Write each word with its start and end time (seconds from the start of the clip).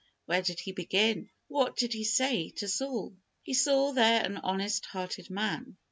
Where 0.25 0.41
did 0.41 0.61
He 0.61 0.71
begin? 0.71 1.29
What 1.47 1.75
did 1.75 1.93
He 1.93 2.03
say 2.05 2.49
to 2.55 2.67
Saul? 2.67 3.15
He 3.43 3.53
saw 3.53 3.91
there 3.93 4.25
an 4.25 4.37
honest 4.37 4.87
hearted 4.87 5.29
man. 5.29 5.77